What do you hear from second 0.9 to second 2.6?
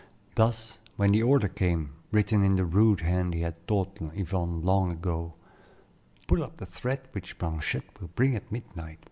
when the order came, written in